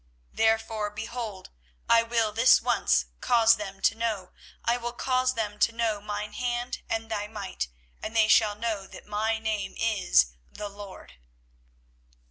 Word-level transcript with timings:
24:016:021 0.31 0.37
Therefore, 0.37 0.89
behold, 0.89 1.49
I 1.87 2.01
will 2.01 2.31
this 2.31 2.59
once 2.59 3.05
cause 3.19 3.55
them 3.57 3.81
to 3.81 3.93
know, 3.93 4.31
I 4.65 4.75
will 4.77 4.93
cause 4.93 5.35
them 5.35 5.59
to 5.59 5.71
know 5.71 6.01
mine 6.01 6.33
hand 6.33 6.79
and 6.89 7.07
my 7.07 7.27
might; 7.27 7.67
and 8.01 8.15
they 8.15 8.27
shall 8.27 8.55
know 8.55 8.87
that 8.87 9.05
my 9.05 9.37
name 9.37 9.75
is 9.77 10.33
The 10.51 10.69
LORD. 10.69 11.17